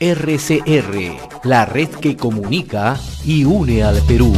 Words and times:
RCR, 0.00 1.44
la 1.44 1.66
red 1.66 1.90
que 1.90 2.16
comunica 2.16 2.96
y 3.22 3.44
une 3.44 3.82
al 3.82 4.00
Perú. 4.08 4.32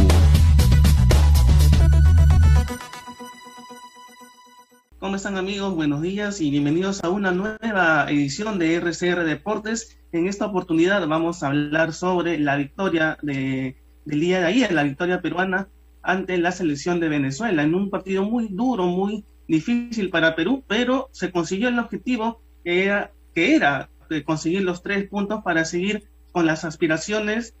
¿Cómo 4.99 5.15
están 5.15 5.37
amigos? 5.37 5.73
Buenos 5.73 6.01
días 6.01 6.41
y 6.41 6.51
bienvenidos 6.51 7.01
a 7.03 7.09
una 7.09 7.31
nueva 7.31 8.11
edición 8.11 8.59
de 8.59 8.75
RCR 8.75 9.23
Deportes. 9.23 9.97
En 10.11 10.27
esta 10.27 10.47
oportunidad 10.47 11.07
vamos 11.07 11.43
a 11.43 11.47
hablar 11.47 11.93
sobre 11.93 12.37
la 12.37 12.57
victoria 12.57 13.17
de, 13.21 13.77
del 14.03 14.19
día 14.19 14.41
de 14.41 14.47
ayer, 14.47 14.73
la 14.73 14.83
victoria 14.83 15.21
peruana 15.21 15.69
ante 16.01 16.37
la 16.37 16.51
selección 16.51 16.99
de 16.99 17.07
Venezuela, 17.07 17.63
en 17.63 17.73
un 17.73 17.89
partido 17.89 18.23
muy 18.23 18.49
duro, 18.49 18.85
muy 18.87 19.23
difícil 19.47 20.09
para 20.09 20.35
Perú, 20.35 20.65
pero 20.67 21.07
se 21.13 21.31
consiguió 21.31 21.69
el 21.69 21.79
objetivo 21.79 22.41
que 22.65 22.83
era, 22.83 23.13
que 23.33 23.55
era 23.55 23.89
conseguir 24.25 24.63
los 24.63 24.83
tres 24.83 25.07
puntos 25.07 25.43
para 25.43 25.65
seguir 25.65 26.03
con 26.31 26.45
las 26.45 26.65
aspiraciones 26.65 27.53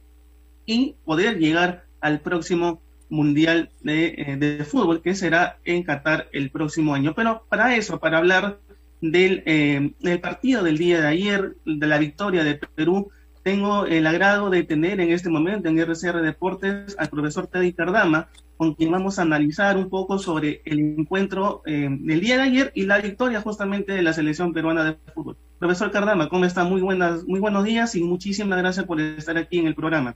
y 0.65 0.95
poder 1.05 1.37
llegar 1.39 1.85
al 2.01 2.19
próximo 2.19 2.81
Mundial 3.07 3.69
de, 3.81 4.15
eh, 4.17 4.35
de, 4.37 4.65
Fútbol, 4.65 5.01
que 5.01 5.13
será 5.13 5.59
en 5.63 5.83
Qatar 5.83 6.27
el 6.33 6.49
próximo 6.49 6.95
año. 6.95 7.13
Pero 7.13 7.45
para 7.49 7.75
eso, 7.75 7.99
para 7.99 8.17
hablar 8.17 8.57
del, 8.99 9.43
eh, 9.45 9.93
del 9.99 10.19
partido 10.19 10.63
del 10.63 10.79
día 10.79 11.01
de 11.01 11.07
ayer, 11.07 11.55
de 11.65 11.87
la 11.87 11.99
victoria 11.99 12.43
de 12.43 12.55
Perú, 12.55 13.11
tengo 13.43 13.85
el 13.85 14.07
agrado 14.07 14.49
de 14.49 14.63
tener 14.63 14.99
en 14.99 15.11
este 15.11 15.29
momento 15.29 15.69
en 15.69 15.77
RCR 15.77 16.21
Deportes 16.21 16.95
al 16.97 17.09
profesor 17.09 17.45
Teddy 17.45 17.73
Cardama, 17.73 18.27
con 18.57 18.73
quien 18.73 18.91
vamos 18.91 19.19
a 19.19 19.23
analizar 19.23 19.77
un 19.77 19.89
poco 19.89 20.17
sobre 20.17 20.61
el 20.65 20.79
encuentro 20.79 21.61
eh, 21.65 21.87
del 21.89 22.21
día 22.21 22.37
de 22.37 22.43
ayer 22.43 22.71
y 22.75 22.83
la 22.83 22.99
victoria 22.99 23.41
justamente 23.41 23.93
de 23.93 24.01
la 24.01 24.13
selección 24.13 24.53
peruana 24.53 24.83
de 24.83 24.97
fútbol. 25.13 25.37
Profesor 25.59 25.91
Cardama, 25.91 26.29
¿cómo 26.29 26.45
está? 26.45 26.63
Muy, 26.63 26.81
buenas, 26.81 27.25
muy 27.25 27.39
buenos 27.39 27.63
días 27.63 27.95
y 27.95 28.03
muchísimas 28.03 28.59
gracias 28.59 28.85
por 28.85 28.99
estar 28.99 29.37
aquí 29.37 29.59
en 29.59 29.67
el 29.67 29.75
programa. 29.75 30.15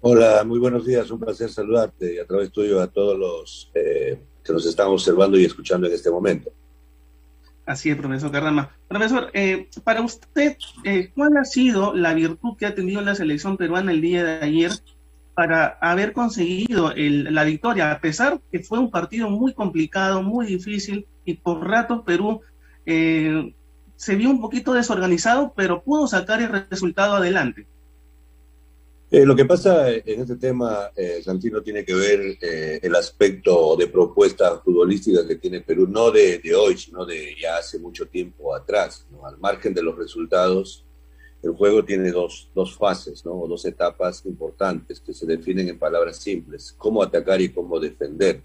Hola, 0.00 0.42
muy 0.44 0.58
buenos 0.58 0.84
días, 0.84 1.10
un 1.10 1.20
placer 1.20 1.48
saludarte 1.48 2.14
y 2.14 2.18
a 2.18 2.26
través 2.26 2.50
tuyo 2.50 2.80
a 2.80 2.88
todos 2.88 3.16
los 3.18 3.70
eh, 3.74 4.18
que 4.44 4.52
nos 4.52 4.66
están 4.66 4.88
observando 4.88 5.38
y 5.38 5.44
escuchando 5.44 5.86
en 5.86 5.92
este 5.92 6.10
momento. 6.10 6.50
Así 7.64 7.90
es, 7.90 7.96
profesor 7.96 8.32
Cardama. 8.32 8.76
Profesor, 8.88 9.30
eh, 9.32 9.68
para 9.84 10.02
usted, 10.02 10.56
eh, 10.84 11.10
¿cuál 11.14 11.36
ha 11.36 11.44
sido 11.44 11.94
la 11.94 12.14
virtud 12.14 12.56
que 12.58 12.66
ha 12.66 12.74
tenido 12.74 13.00
la 13.00 13.14
selección 13.14 13.56
peruana 13.56 13.92
el 13.92 14.00
día 14.00 14.24
de 14.24 14.44
ayer 14.44 14.72
para 15.34 15.78
haber 15.80 16.12
conseguido 16.12 16.92
el, 16.92 17.34
la 17.34 17.44
victoria, 17.44 17.90
a 17.90 18.00
pesar 18.00 18.40
que 18.50 18.60
fue 18.60 18.78
un 18.78 18.90
partido 18.90 19.30
muy 19.30 19.54
complicado, 19.54 20.22
muy 20.22 20.46
difícil 20.46 21.06
y 21.24 21.34
por 21.34 21.66
rato 21.66 22.04
Perú 22.04 22.40
eh, 22.84 23.54
se 23.96 24.16
vio 24.16 24.30
un 24.30 24.40
poquito 24.40 24.72
desorganizado, 24.72 25.52
pero 25.56 25.82
pudo 25.82 26.06
sacar 26.06 26.42
el 26.42 26.66
resultado 26.68 27.14
adelante. 27.14 27.66
Eh, 29.12 29.26
lo 29.26 29.36
que 29.36 29.44
pasa 29.44 29.90
en 29.90 30.22
este 30.22 30.36
tema, 30.36 30.90
eh, 30.96 31.20
Santino, 31.22 31.60
tiene 31.60 31.84
que 31.84 31.92
ver 31.92 32.38
eh, 32.40 32.80
el 32.82 32.94
aspecto 32.96 33.76
de 33.76 33.86
propuesta 33.86 34.58
futbolística 34.58 35.28
que 35.28 35.36
tiene 35.36 35.60
Perú, 35.60 35.86
no 35.86 36.10
de, 36.10 36.40
hoy, 36.56 36.78
sino 36.78 37.04
de 37.04 37.36
ya 37.38 37.58
hace 37.58 37.78
mucho 37.78 38.08
tiempo 38.08 38.54
atrás. 38.54 39.06
Al 39.22 39.36
margen 39.36 39.74
de 39.74 39.82
los 39.82 39.98
resultados, 39.98 40.86
el 41.42 41.50
juego 41.52 41.84
tiene 41.84 42.10
dos, 42.10 42.50
dos 42.54 42.76
fases, 42.76 43.24
¿no? 43.24 43.32
o 43.32 43.48
dos 43.48 43.64
etapas 43.64 44.24
importantes 44.26 45.00
que 45.00 45.12
se 45.12 45.26
definen 45.26 45.68
en 45.68 45.78
palabras 45.78 46.18
simples, 46.18 46.72
cómo 46.78 47.02
atacar 47.02 47.40
y 47.40 47.48
cómo 47.48 47.80
defender. 47.80 48.42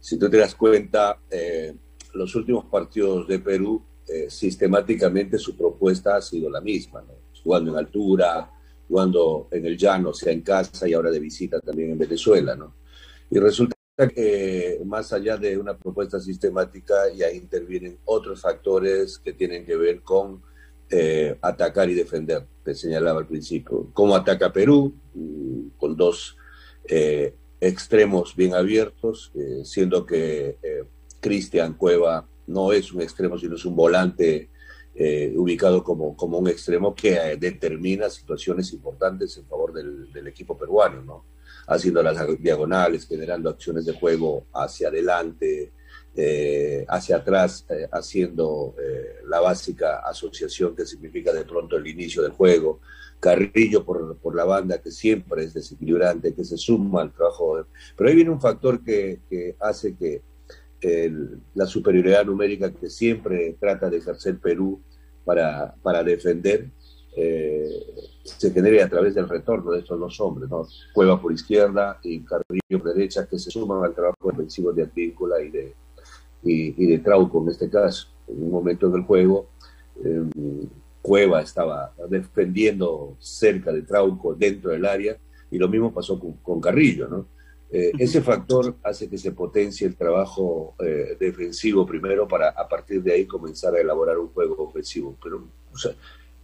Si 0.00 0.18
tú 0.18 0.30
te 0.30 0.38
das 0.38 0.54
cuenta, 0.54 1.18
eh, 1.30 1.74
los 2.14 2.34
últimos 2.34 2.64
partidos 2.66 3.28
de 3.28 3.38
Perú, 3.38 3.82
eh, 4.06 4.26
sistemáticamente 4.28 5.38
su 5.38 5.56
propuesta 5.56 6.16
ha 6.16 6.22
sido 6.22 6.48
la 6.50 6.60
misma, 6.60 7.02
¿no? 7.02 7.14
jugando 7.42 7.72
en 7.72 7.78
altura, 7.78 8.50
jugando 8.88 9.48
en 9.50 9.66
el 9.66 9.76
llano, 9.76 10.14
sea 10.14 10.32
en 10.32 10.40
casa 10.40 10.88
y 10.88 10.94
ahora 10.94 11.10
de 11.10 11.20
visita 11.20 11.60
también 11.60 11.90
en 11.90 11.98
Venezuela, 11.98 12.54
¿no? 12.54 12.74
Y 13.30 13.38
resulta 13.38 13.74
que 14.14 14.80
más 14.84 15.12
allá 15.12 15.36
de 15.36 15.58
una 15.58 15.76
propuesta 15.76 16.18
sistemática 16.20 16.94
ya 17.14 17.30
intervienen 17.30 17.98
otros 18.06 18.40
factores 18.40 19.18
que 19.18 19.34
tienen 19.34 19.64
que 19.64 19.76
ver 19.76 20.02
con 20.02 20.42
eh, 20.96 21.36
atacar 21.42 21.90
y 21.90 21.94
defender, 21.94 22.46
te 22.62 22.72
señalaba 22.72 23.18
al 23.18 23.26
principio. 23.26 23.88
¿Cómo 23.92 24.14
ataca 24.14 24.52
Perú? 24.52 24.94
Mm, 25.12 25.70
con 25.76 25.96
dos 25.96 26.36
eh, 26.86 27.34
extremos 27.60 28.36
bien 28.36 28.54
abiertos, 28.54 29.32
eh, 29.34 29.62
siendo 29.64 30.06
que 30.06 30.56
Cristian 31.18 31.74
Cueva 31.74 32.28
no 32.46 32.72
es 32.72 32.92
un 32.92 33.00
extremo, 33.00 33.36
sino 33.36 33.56
es 33.56 33.64
un 33.64 33.74
volante 33.74 34.50
ubicado 35.34 35.82
como, 35.82 36.16
como 36.16 36.38
un 36.38 36.46
extremo 36.46 36.94
que 36.94 37.36
determina 37.40 38.08
situaciones 38.08 38.72
importantes 38.72 39.36
en 39.36 39.46
favor 39.46 39.72
del, 39.72 40.12
del, 40.12 40.28
equipo 40.28 40.56
peruano, 40.56 41.02
¿no? 41.02 41.24
Haciendo 41.66 42.00
las 42.04 42.16
diagonales, 42.38 43.08
generando 43.08 43.50
acciones 43.50 43.84
de 43.84 43.94
juego 43.94 44.46
hacia 44.54 44.86
adelante, 44.86 45.72
eh, 46.16 46.84
hacia 46.88 47.16
atrás, 47.16 47.66
eh, 47.68 47.88
haciendo 47.90 48.74
eh, 48.80 49.16
la 49.26 49.40
básica 49.40 49.98
asociación 49.98 50.76
que 50.76 50.86
significa 50.86 51.32
de 51.32 51.44
pronto 51.44 51.76
el 51.76 51.86
inicio 51.86 52.22
del 52.22 52.32
juego. 52.32 52.80
Carrillo 53.18 53.84
por, 53.84 54.18
por 54.18 54.36
la 54.36 54.44
banda, 54.44 54.78
que 54.78 54.90
siempre 54.90 55.44
es 55.44 55.54
desequilibrante, 55.54 56.34
que 56.34 56.44
se 56.44 56.56
suma 56.56 57.02
al 57.02 57.12
trabajo. 57.12 57.66
Pero 57.96 58.10
ahí 58.10 58.14
viene 58.16 58.30
un 58.30 58.40
factor 58.40 58.84
que, 58.84 59.56
hace 59.60 59.96
que 59.96 60.22
la 61.54 61.64
superioridad 61.64 62.26
numérica 62.26 62.70
que 62.70 62.90
siempre 62.90 63.56
trata 63.58 63.88
de 63.88 63.96
ejercer 63.96 64.38
Perú 64.38 64.82
para, 65.24 65.74
para 65.82 66.04
defender 66.04 66.68
eh, 67.16 67.70
se 68.24 68.50
genere 68.50 68.82
a 68.82 68.88
través 68.88 69.14
del 69.14 69.28
retorno 69.28 69.70
de 69.72 69.80
estos 69.80 69.98
dos 70.00 70.20
hombres, 70.20 70.50
¿no? 70.50 70.66
Cueva 70.92 71.20
por 71.20 71.32
izquierda 71.32 72.00
y 72.02 72.24
Carrillo 72.24 72.82
por 72.82 72.92
derecha, 72.94 73.26
que 73.26 73.38
se 73.38 73.50
suman 73.50 73.84
al 73.84 73.94
trabajo 73.94 74.30
defensivo 74.30 74.72
de 74.72 74.82
Advíncula 74.82 75.40
y 75.40 75.50
de, 75.50 75.74
y, 76.44 76.82
y, 76.82 76.86
de 76.86 76.98
Trauco 76.98 77.42
en 77.42 77.48
este 77.50 77.68
caso. 77.68 78.08
En 78.28 78.42
un 78.42 78.50
momento 78.50 78.88
del 78.90 79.02
juego, 79.02 79.48
eh, 80.04 80.22
Cueva 81.02 81.42
estaba 81.42 81.92
defendiendo 82.08 83.16
cerca 83.18 83.72
de 83.72 83.82
Trauco 83.82 84.34
dentro 84.34 84.70
del 84.70 84.86
área 84.86 85.16
y 85.50 85.58
lo 85.58 85.68
mismo 85.68 85.92
pasó 85.92 86.18
con, 86.18 86.34
con 86.34 86.60
Carrillo, 86.60 87.08
¿no? 87.08 87.26
Eh, 87.70 87.90
ese 87.98 88.22
factor 88.22 88.76
hace 88.84 89.08
que 89.08 89.18
se 89.18 89.32
potencie 89.32 89.84
el 89.86 89.96
trabajo 89.96 90.76
eh, 90.78 91.16
defensivo 91.18 91.84
primero 91.84 92.28
para 92.28 92.50
a 92.50 92.68
partir 92.68 93.02
de 93.02 93.12
ahí 93.12 93.26
comenzar 93.26 93.74
a 93.74 93.80
elaborar 93.80 94.16
un 94.16 94.28
juego 94.28 94.62
ofensivo. 94.62 95.16
Pero 95.20 95.48
o 95.72 95.76
sea, 95.76 95.92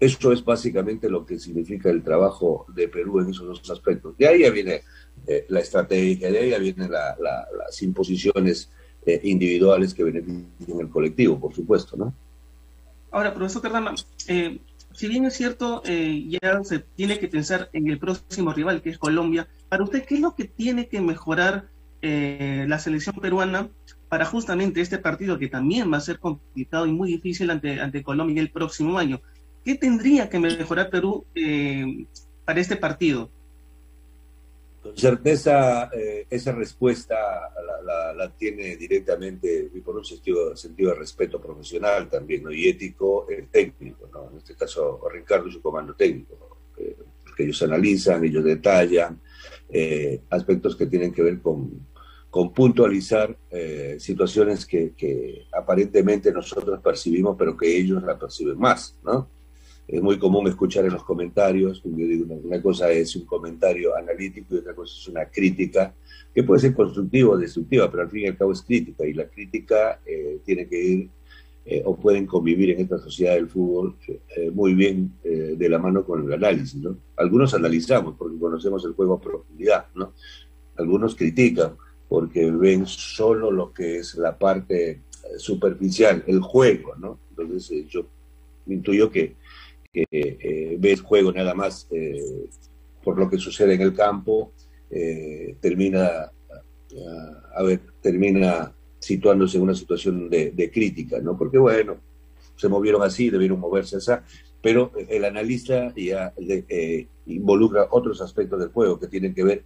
esto 0.01 0.33
es 0.33 0.45
básicamente 0.45 1.09
lo 1.09 1.25
que 1.25 1.39
significa 1.39 1.89
el 1.89 2.03
trabajo 2.03 2.67
de 2.75 2.89
Perú 2.89 3.21
en 3.21 3.31
esos 3.31 3.47
dos 3.47 3.71
aspectos. 3.71 4.17
De 4.19 4.27
ahí 4.27 4.41
ya 4.41 4.51
viene 4.51 4.83
eh, 5.27 5.47
la 5.51 5.61
estrategia, 5.61 6.33
de 6.33 6.39
ahí 6.39 6.51
ya 6.51 6.59
vienen 6.59 6.91
la, 6.91 7.17
la, 7.21 7.47
las 7.57 7.81
imposiciones 7.83 8.71
eh, 9.07 9.21
individuales 9.25 9.95
que 9.95 10.05
benefician 10.05 10.81
el 10.81 10.89
colectivo, 10.89 11.39
por 11.39 11.55
supuesto, 11.55 11.97
¿no? 11.97 12.15
Ahora, 13.11 13.35
profesor 13.35 13.63
Cardama, 13.63 13.95
eh, 14.29 14.59
si 14.93 15.09
bien 15.09 15.25
es 15.25 15.35
cierto, 15.35 15.83
eh, 15.85 16.27
ya 16.29 16.63
se 16.65 16.81
tiene 16.81 17.19
que 17.19 17.29
pensar 17.29 17.71
en 17.73 17.89
el 17.89 17.99
próximo 17.99 18.53
rival, 18.53 18.83
que 18.83 18.91
es 18.91 18.99
Colombia, 18.99 19.49
para 19.69 19.85
usted, 19.85 20.05
¿qué 20.05 20.17
es 20.17 20.21
lo 20.21 20.35
que 20.35 20.45
tiene 20.45 20.89
que 20.89 21.01
mejorar 21.01 21.69
eh, 22.03 22.65
la 22.69 22.79
selección 22.79 23.15
peruana 23.17 23.69
para 24.09 24.25
justamente 24.25 24.81
este 24.81 24.99
partido, 24.99 25.39
que 25.39 25.49
también 25.49 25.93
va 25.93 25.99
a 25.99 26.01
ser 26.01 26.19
complicado 26.19 26.87
y 26.87 26.93
muy 26.93 27.13
difícil 27.13 27.51
ante, 27.51 27.81
ante 27.81 28.03
Colombia 28.03 28.43
el 28.43 28.51
próximo 28.51 28.99
año? 28.99 29.21
¿Qué 29.65 29.75
tendría 29.75 30.29
que 30.29 30.39
mejorar 30.39 30.91
Perú 30.91 31.25
eh, 31.35 32.07
para 32.45 32.61
este 32.61 32.77
partido? 32.77 33.31
Certeza, 34.95 35.91
eh, 35.93 36.27
esa 36.31 36.53
respuesta 36.53 37.17
la, 38.17 38.31
tiene 38.37 38.77
directamente, 38.77 39.71
y 39.75 39.81
por 39.81 39.97
un 39.97 40.05
sentido, 40.05 40.57
sentido 40.57 40.91
de 40.91 40.99
respeto 40.99 41.41
profesional 41.41 42.09
también, 42.09 42.45
¿no? 42.45 42.53
y 42.53 42.69
ético, 42.69 43.29
el 43.29 43.49
técnico, 43.49 44.09
¿no? 44.13 44.31
en 44.31 44.39
este 44.39 44.55
caso 44.55 45.01
Ricardo 45.13 45.49
y 45.49 45.53
su 45.53 45.61
comando 45.61 45.95
técnico, 45.95 46.37
¿no? 46.39 46.51
ellos 47.43 47.63
analizan, 47.63 48.25
ellos 48.25 48.45
detallan 48.45 49.21
eh, 49.69 50.23
aspectos 50.31 50.77
que 50.77 50.87
tienen 50.87 51.13
que 51.13 51.23
ver 51.23 51.41
con, 51.41 51.87
con 52.29 52.53
puntualizar 52.53 53.37
eh, 53.51 53.97
situaciones 53.99 54.67
que, 54.67 54.93
que, 54.97 55.47
aparentemente 55.53 56.33
nosotros 56.33 56.81
percibimos, 56.81 57.37
pero 57.39 57.57
que 57.57 57.77
ellos 57.77 58.03
la 58.03 58.19
perciben 58.19 58.59
más, 58.59 58.97
¿no? 59.05 59.29
Es 59.93 60.01
muy 60.01 60.19
común 60.19 60.47
escuchar 60.47 60.85
en 60.85 60.93
los 60.93 61.03
comentarios, 61.03 61.83
yo 61.83 61.91
digo, 62.07 62.33
una 62.45 62.63
cosa 62.63 62.93
es 62.93 63.17
un 63.17 63.25
comentario 63.25 63.97
analítico 63.97 64.55
y 64.55 64.59
otra 64.59 64.73
cosa 64.73 64.95
es 64.97 65.09
una 65.09 65.25
crítica, 65.25 65.93
que 66.33 66.45
puede 66.45 66.61
ser 66.61 66.75
constructiva 66.75 67.31
o 67.31 67.37
destructiva, 67.37 67.91
pero 67.91 68.05
al 68.05 68.11
fin 68.11 68.21
y 68.21 68.27
al 68.29 68.37
cabo 68.37 68.53
es 68.53 68.63
crítica, 68.63 69.05
y 69.05 69.15
la 69.15 69.27
crítica 69.27 70.01
eh, 70.07 70.39
tiene 70.45 70.69
que 70.69 70.81
ir 70.81 71.09
eh, 71.67 71.83
o 71.85 71.97
pueden 71.97 72.25
convivir 72.27 72.71
en 72.71 72.83
esta 72.83 72.99
sociedad 72.99 73.35
del 73.35 73.49
fútbol 73.49 73.97
eh, 74.37 74.51
muy 74.53 74.75
bien 74.75 75.13
de 75.25 75.69
la 75.69 75.79
mano 75.79 76.05
con 76.05 76.25
el 76.25 76.33
análisis, 76.33 76.77
¿no? 76.77 76.97
Algunos 77.17 77.53
analizamos 77.53 78.15
porque 78.17 78.39
conocemos 78.39 78.85
el 78.85 78.93
juego 78.93 79.15
a 79.15 79.21
profundidad, 79.21 79.87
¿no? 79.95 80.13
Algunos 80.77 81.17
critican 81.17 81.75
porque 82.09 82.51
ven 82.51 82.87
solo 82.87 83.51
lo 83.51 83.73
que 83.73 83.99
es 83.99 84.15
la 84.15 84.39
parte 84.39 85.01
superficial, 85.37 86.25
el 86.27 86.41
juego, 86.41 86.95
¿no? 86.97 87.19
Entonces 87.31 87.89
yo 87.89 88.07
intuyo 88.67 89.11
que 89.11 89.40
que 89.93 90.07
eh, 90.11 90.79
el 90.81 91.01
juego 91.01 91.33
nada 91.33 91.55
más 91.55 91.87
eh, 91.91 92.49
por 93.03 93.19
lo 93.19 93.29
que 93.29 93.39
sucede 93.39 93.75
en 93.75 93.81
el 93.81 93.95
campo, 93.95 94.53
eh, 94.91 95.57
termina, 95.61 96.31
a 97.55 97.63
ver, 97.63 97.81
termina 98.03 98.73
situándose 98.99 99.57
en 99.57 99.63
una 99.63 99.75
situación 99.75 100.29
de, 100.29 100.71
crítica, 100.73 101.21
¿no? 101.21 101.37
Porque 101.37 101.59
bueno, 101.59 101.99
se 102.57 102.69
movieron 102.69 103.03
así, 103.03 103.31
debieron 103.31 103.59
moverse 103.59 103.97
así, 103.97 104.13
pero 104.61 104.93
el 105.09 105.25
analista 105.25 105.95
ya 105.97 106.35
involucra 107.27 107.89
otros 107.91 108.21
aspectos 108.21 108.61
del 108.61 108.69
juego 108.69 109.01
que 109.01 109.07
tienen 109.07 109.33
que 109.33 109.45
ver 109.45 109.65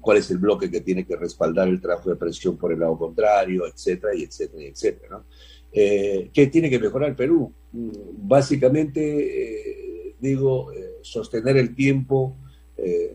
cuál 0.00 0.16
es 0.16 0.30
el 0.30 0.38
bloque 0.38 0.70
que 0.70 0.80
tiene 0.80 1.06
que 1.06 1.14
respaldar 1.14 1.68
el 1.68 1.80
trabajo 1.80 2.10
de 2.10 2.16
presión 2.16 2.56
por 2.56 2.72
el 2.72 2.80
lado 2.80 2.98
contrario, 2.98 3.66
etcétera, 3.66 4.14
y 4.16 4.24
etcétera, 4.24 4.62
y 4.62 4.66
etcétera, 4.66 5.08
¿no? 5.10 5.24
Eh, 5.72 6.30
¿Qué 6.32 6.46
tiene 6.48 6.68
que 6.68 6.78
mejorar 6.78 7.16
Perú? 7.16 7.52
Mm, 7.72 7.90
básicamente, 8.28 9.00
eh, 9.02 10.14
digo, 10.20 10.72
eh, 10.72 10.98
sostener 11.02 11.56
el 11.56 11.74
tiempo 11.74 12.36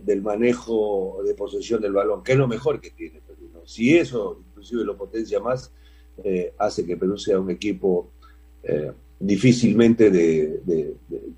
del 0.03 0.21
manejo 0.21 1.19
de 1.25 1.33
posesión 1.33 1.81
del 1.81 1.91
balón, 1.91 2.23
que 2.23 2.31
es 2.31 2.37
lo 2.37 2.47
mejor 2.47 2.79
que 2.79 2.91
tiene 2.91 3.19
Perú. 3.19 3.49
Si 3.65 3.97
eso 3.97 4.41
inclusive 4.47 4.85
lo 4.85 4.95
potencia 4.95 5.41
más, 5.41 5.73
hace 6.57 6.85
que 6.85 6.95
Perú 6.95 7.17
sea 7.17 7.37
un 7.37 7.49
equipo 7.49 8.11
difícilmente 9.19 10.09
de, 10.09 10.61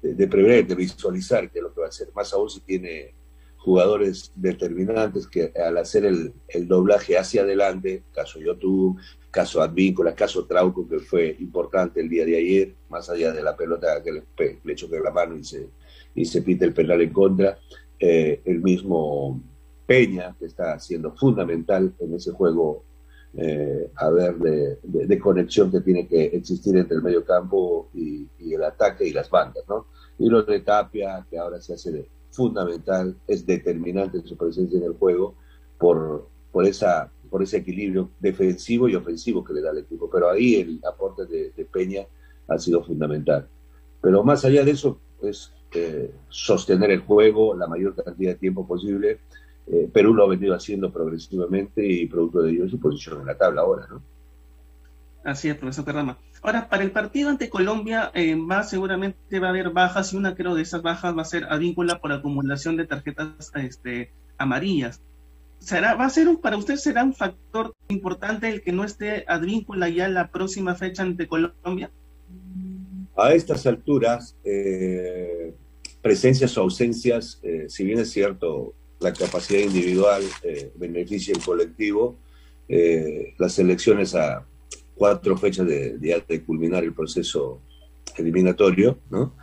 de, 0.03 0.27
prever, 0.27 0.67
de 0.67 0.75
visualizar 0.75 1.49
qué 1.49 1.57
es 1.57 1.63
lo 1.63 1.73
que 1.73 1.79
va 1.79 1.87
a 1.87 1.89
hacer, 1.89 2.09
más 2.13 2.31
aún 2.33 2.51
si 2.51 2.59
tiene 2.59 3.15
jugadores 3.59 4.31
determinantes 4.35 5.27
que 5.27 5.51
al 5.63 5.77
hacer 5.77 6.05
el, 6.05 6.33
el 6.47 6.67
doblaje 6.67 7.17
hacia 7.17 7.41
adelante, 7.41 8.03
caso 8.13 8.39
YouTube, 8.39 8.97
caso 9.29 9.61
Advíncula, 9.61 10.15
caso 10.15 10.45
Trauco, 10.45 10.87
que 10.87 10.99
fue 10.99 11.35
importante 11.39 11.99
el 11.99 12.09
día 12.09 12.25
de 12.25 12.37
ayer, 12.37 12.73
más 12.89 13.09
allá 13.09 13.31
de 13.31 13.43
la 13.43 13.55
pelota 13.55 14.01
que 14.01 14.11
le, 14.11 14.23
le 14.63 14.75
choque 14.75 14.99
la 14.99 15.11
mano 15.11 15.37
y 15.37 15.43
se, 15.43 15.69
y 16.15 16.25
se 16.25 16.41
pite 16.41 16.65
el 16.65 16.73
penal 16.73 17.01
en 17.01 17.11
contra, 17.11 17.59
eh, 17.99 18.41
el 18.45 18.61
mismo 18.61 19.41
Peña, 19.85 20.35
que 20.39 20.45
está 20.45 20.79
siendo 20.79 21.11
fundamental 21.11 21.93
en 21.99 22.13
ese 22.13 22.31
juego, 22.31 22.83
eh, 23.35 23.91
a 23.95 24.09
ver, 24.09 24.35
de, 24.37 24.77
de, 24.83 25.19
conexión 25.19 25.71
que 25.71 25.81
tiene 25.81 26.07
que 26.07 26.25
existir 26.25 26.77
entre 26.77 26.95
el 26.95 27.03
medio 27.03 27.25
campo 27.25 27.89
y, 27.93 28.27
y, 28.39 28.53
el 28.53 28.63
ataque 28.63 29.05
y 29.05 29.11
las 29.11 29.29
bandas, 29.29 29.63
¿no? 29.67 29.87
Y 30.17 30.29
lo 30.29 30.43
de 30.43 30.61
Tapia, 30.61 31.25
que 31.29 31.37
ahora 31.37 31.59
se 31.61 31.73
hace 31.73 31.91
fundamental, 32.39 33.17
es 33.27 33.45
determinante 33.45 34.21
su 34.23 34.37
presencia 34.37 34.77
en 34.79 34.85
el 34.85 34.93
juego 34.93 35.35
por, 35.77 36.29
por 36.53 36.65
esa 36.65 37.11
por 37.29 37.43
ese 37.43 37.57
equilibrio 37.57 38.09
defensivo 38.19 38.87
y 38.87 38.95
ofensivo 38.95 39.43
que 39.43 39.53
le 39.53 39.61
da 39.61 39.71
el 39.71 39.79
equipo. 39.79 40.09
Pero 40.09 40.29
ahí 40.29 40.55
el 40.55 40.81
aporte 40.83 41.25
de, 41.25 41.67
Peña 41.71 42.05
ha 42.47 42.57
sido 42.57 42.83
fundamental. 42.83 43.47
Pero 44.01 44.23
más 44.23 44.43
allá 44.45 44.63
de 44.63 44.71
eso, 44.71 44.99
es 45.21 45.53
eh, 45.73 46.11
sostener 46.29 46.91
el 46.91 47.01
juego 47.01 47.55
la 47.55 47.67
mayor 47.67 47.93
cantidad 48.03 48.31
de 48.31 48.39
tiempo 48.39 48.65
posible. 48.65 49.19
Eh, 49.67 49.89
Perú 49.93 50.13
lo 50.15 50.23
ha 50.23 50.29
venido 50.29 50.55
haciendo 50.55 50.91
progresivamente 50.91 51.85
y 51.85 52.07
producto 52.07 52.41
de 52.41 52.51
ello 52.51 52.69
su 52.69 52.79
posición 52.79 53.21
en 53.21 53.27
la 53.27 53.37
tabla 53.37 53.61
ahora, 53.61 53.85
¿no? 53.87 54.01
Así 55.23 55.49
es, 55.49 55.55
profesor 55.55 55.85
Carrama. 55.85 56.17
Ahora, 56.41 56.69
para 56.69 56.83
el 56.83 56.91
partido 56.91 57.29
ante 57.29 57.49
Colombia, 57.49 58.11
eh, 58.13 58.37
seguramente 58.63 59.39
va 59.39 59.47
a 59.47 59.49
haber 59.49 59.71
bajas 59.71 60.13
y 60.13 60.17
una 60.17 60.35
creo 60.35 60.55
de 60.55 60.61
esas 60.61 60.81
bajas 60.81 61.17
va 61.17 61.23
a 61.23 61.25
ser 61.25 61.45
adíncula 61.45 61.99
por 61.99 62.11
acumulación 62.11 62.77
de 62.77 62.87
tarjetas 62.87 63.51
este, 63.55 64.11
amarillas 64.37 65.01
será, 65.59 65.95
va 65.95 66.05
a 66.05 66.09
ser 66.09 66.27
para 66.41 66.57
usted 66.57 66.77
será 66.77 67.03
un 67.03 67.13
factor 67.13 67.75
importante 67.89 68.49
el 68.49 68.61
que 68.61 68.71
no 68.71 68.83
esté 68.83 69.25
Advíncula 69.27 69.89
ya 69.89 70.07
la 70.07 70.31
próxima 70.31 70.75
fecha 70.75 71.03
ante 71.03 71.27
Colombia? 71.27 71.91
A 73.15 73.33
estas 73.33 73.65
alturas, 73.67 74.35
eh, 74.43 75.53
presencias 76.01 76.57
o 76.57 76.61
ausencias, 76.61 77.39
eh, 77.43 77.65
si 77.67 77.83
bien 77.83 77.99
es 77.99 78.09
cierto, 78.09 78.73
la 78.99 79.13
capacidad 79.13 79.59
individual 79.59 80.23
eh, 80.43 80.71
beneficia 80.75 81.33
el 81.33 81.43
colectivo, 81.43 82.17
las 83.39 83.57
elecciones 83.57 84.13
a 84.13 84.45
cuatro 84.99 85.35
fechas 85.37 85.65
de, 85.65 85.97
de, 85.97 86.23
de 86.27 86.43
culminar 86.43 86.83
el 86.83 86.93
proceso 86.93 87.61
eliminatorio, 88.17 88.99
¿no? 89.09 89.33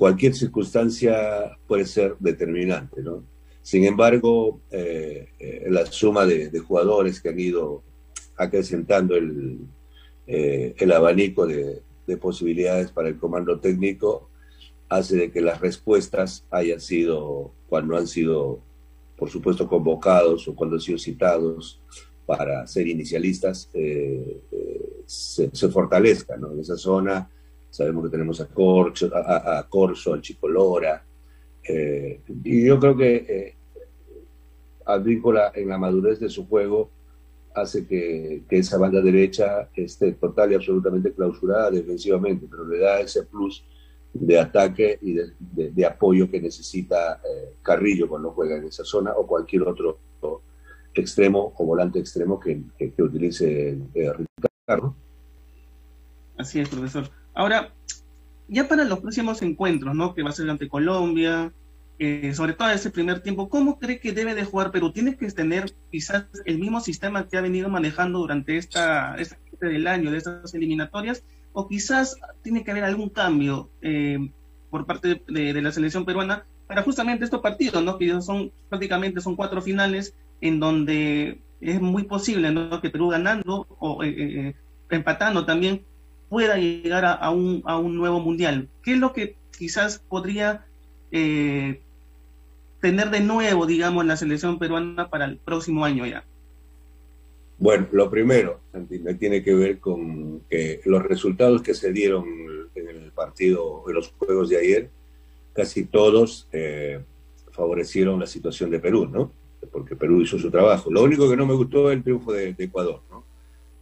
cualquier 0.00 0.34
circunstancia 0.34 1.58
puede 1.66 1.84
ser 1.84 2.16
determinante, 2.18 3.02
¿no? 3.02 3.22
Sin 3.60 3.84
embargo, 3.84 4.62
eh, 4.70 5.28
eh, 5.38 5.66
la 5.68 5.84
suma 5.84 6.24
de, 6.24 6.58
jugadores 6.58 7.20
que 7.20 7.28
han 7.28 7.38
ido 7.38 7.82
acrecentando 8.36 9.14
el, 9.14 9.58
eh, 10.26 10.74
el 10.78 10.92
abanico 10.92 11.46
de, 11.46 11.82
posibilidades 12.20 12.90
para 12.90 13.08
el 13.08 13.18
comando 13.18 13.60
técnico 13.60 14.30
hace 14.88 15.16
de 15.16 15.30
que 15.30 15.40
las 15.40 15.60
respuestas 15.60 16.44
hayan 16.50 16.80
sido, 16.80 17.52
cuando 17.68 17.96
han 17.96 18.08
sido, 18.08 18.58
por 19.16 19.30
supuesto, 19.30 19.68
convocados 19.68 20.48
o 20.48 20.56
cuando 20.56 20.74
han 20.74 20.82
sido 20.82 20.98
citados 20.98 21.80
para 22.36 22.64
ser 22.68 22.86
inicialistas, 22.86 23.68
se, 23.72 25.50
se, 25.52 25.68
fortalezcan. 25.68 26.40
En 26.52 26.60
esa 26.60 26.76
zona 26.76 27.28
sabemos 27.68 28.04
que 28.04 28.10
tenemos 28.10 28.40
a, 28.40 28.46
Corcho, 28.46 29.10
a, 29.12 29.58
a 29.58 29.68
Corso, 29.68 30.14
al 30.14 30.20
Chico 30.20 30.46
Lora, 30.46 31.04
eh, 31.64 32.20
y 32.44 32.64
yo 32.66 32.78
creo 32.78 32.96
que 32.96 33.16
eh, 33.16 33.54
Agrícola 34.86 35.50
en 35.56 35.68
la 35.68 35.78
madurez 35.78 36.20
de 36.20 36.28
su 36.28 36.46
juego 36.46 36.90
hace 37.52 37.84
que, 37.84 38.44
esa 38.48 38.78
banda 38.78 39.00
derecha 39.00 39.68
esté 39.74 40.12
total 40.12 40.52
y 40.52 40.54
absolutamente 40.54 41.12
clausurada 41.12 41.72
defensivamente, 41.72 42.46
pero 42.48 42.64
le 42.64 42.78
da 42.78 43.00
ese 43.00 43.24
plus 43.24 43.64
de 44.12 44.38
ataque 44.38 44.98
y 45.02 45.16
de, 45.40 45.84
apoyo 45.84 46.30
que 46.30 46.40
necesita 46.40 47.20
eh, 47.24 47.54
Carrillo 47.60 48.08
cuando 48.08 48.30
juega 48.30 48.56
en 48.56 48.64
esa 48.64 48.84
zona 48.84 49.14
o 49.16 49.26
cualquier 49.26 49.62
otro 49.62 49.98
extremo 51.00 51.52
o 51.56 51.66
volante 51.66 51.98
extremo 51.98 52.38
que, 52.38 52.62
utilice 52.98 53.78
Ricardo. 53.94 54.94
Así 56.36 56.60
es, 56.60 56.68
profesor. 56.68 57.10
Ahora, 57.34 57.72
ya 58.48 58.68
para 58.68 58.84
los 58.84 59.00
próximos 59.00 59.42
encuentros, 59.42 59.94
¿no? 59.94 60.14
Que 60.14 60.22
va 60.22 60.30
a 60.30 60.32
ser 60.32 60.48
ante 60.48 60.68
Colombia, 60.68 61.52
eh, 61.98 62.32
sobre 62.34 62.54
todo 62.54 62.70
ese 62.70 62.90
primer 62.90 63.20
tiempo, 63.20 63.50
¿cómo 63.50 63.78
cree 63.78 64.00
que 64.00 64.12
debe 64.12 64.34
de 64.34 64.44
jugar 64.44 64.70
Perú? 64.70 64.90
¿Tiene 64.90 65.16
que 65.16 65.30
tener 65.30 65.74
quizás 65.90 66.24
el 66.46 66.58
mismo 66.58 66.80
sistema 66.80 67.28
que 67.28 67.36
ha 67.36 67.42
venido 67.42 67.68
manejando 67.68 68.20
durante 68.20 68.56
esta, 68.56 69.16
esta 69.16 69.36
del 69.60 69.86
año, 69.86 70.10
de 70.10 70.16
estas 70.16 70.54
eliminatorias? 70.54 71.22
¿O 71.52 71.68
quizás 71.68 72.16
tiene 72.42 72.64
que 72.64 72.70
haber 72.70 72.84
algún 72.84 73.10
cambio 73.10 73.68
eh, 73.82 74.30
por 74.70 74.86
parte 74.86 75.22
de, 75.28 75.60
la 75.60 75.72
selección 75.72 76.06
peruana 76.06 76.46
para 76.66 76.82
justamente 76.82 77.24
estos 77.24 77.42
partidos, 77.42 77.84
¿no? 77.84 77.98
Que 77.98 78.18
son 78.22 78.50
prácticamente 78.70 79.20
son 79.20 79.36
cuatro 79.36 79.60
finales 79.60 80.14
en 80.40 80.60
donde 80.60 81.38
es 81.60 81.80
muy 81.80 82.04
posible, 82.04 82.50
¿no? 82.50 82.80
Que 82.80 82.90
Perú 82.90 83.08
ganando 83.08 83.66
o 83.78 84.02
eh, 84.02 84.54
empatando 84.88 85.44
también 85.44 85.82
pueda 86.28 86.56
llegar 86.56 87.04
a, 87.04 87.30
un, 87.30 87.62
a 87.66 87.76
un 87.76 87.96
nuevo 87.96 88.20
mundial. 88.20 88.68
¿Qué 88.82 88.92
es 88.92 88.98
lo 88.98 89.12
que 89.12 89.36
quizás 89.58 89.98
podría 89.98 90.64
eh, 91.10 91.80
tener 92.80 93.10
de 93.10 93.20
nuevo, 93.20 93.66
digamos, 93.66 94.06
la 94.06 94.16
selección 94.16 94.58
peruana 94.58 95.10
para 95.10 95.24
el 95.26 95.36
próximo 95.36 95.84
año 95.84 96.06
ya? 96.06 96.24
Bueno, 97.58 97.88
lo 97.92 98.08
primero, 98.08 98.60
tiene 99.18 99.42
que 99.42 99.54
ver 99.54 99.80
con 99.80 100.40
que 100.48 100.80
los 100.86 101.02
resultados 101.02 101.60
que 101.60 101.74
se 101.74 101.92
dieron 101.92 102.24
en 102.74 102.88
el 102.88 103.12
partido, 103.12 103.84
en 103.86 103.94
los 103.94 104.14
juegos 104.16 104.48
de 104.48 104.58
ayer, 104.58 104.90
casi 105.52 105.84
todos 105.84 106.48
eh, 106.52 107.00
favorecieron 107.50 108.18
la 108.18 108.26
situación 108.26 108.70
de 108.70 108.78
Perú, 108.78 109.06
¿no? 109.12 109.32
Porque 109.70 109.96
Perú 109.96 110.22
hizo 110.22 110.38
su 110.38 110.50
trabajo. 110.50 110.90
Lo 110.90 111.02
único 111.02 111.28
que 111.28 111.36
no 111.36 111.46
me 111.46 111.54
gustó 111.54 111.90
es 111.90 111.96
el 111.96 112.02
triunfo 112.02 112.32
de, 112.32 112.54
Ecuador, 112.58 113.02
¿no? 113.10 113.24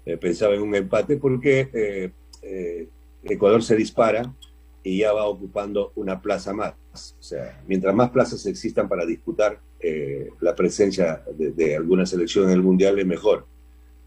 Eh, 0.04 0.16
pensaba 0.16 0.54
en 0.54 0.62
un 0.62 0.74
empate 0.74 1.16
porque 1.18 1.68
eh, 2.42 2.88
Ecuador 3.22 3.62
se 3.62 3.76
dispara 3.76 4.34
y 4.82 4.98
ya 4.98 5.12
va 5.12 5.26
ocupando 5.26 5.92
una 5.96 6.20
plaza 6.20 6.52
más. 6.52 6.74
O 7.18 7.22
sea, 7.22 7.62
mientras 7.66 7.94
más 7.94 8.10
plazas 8.10 8.44
existan 8.46 8.88
para 8.88 9.04
disputar 9.04 9.60
eh, 9.80 10.30
la 10.40 10.54
presencia 10.54 11.22
de, 11.36 11.76
alguna 11.76 12.06
selección 12.06 12.46
en 12.46 12.52
el 12.52 12.62
Mundial 12.62 12.98
es 12.98 13.06
mejor. 13.06 13.46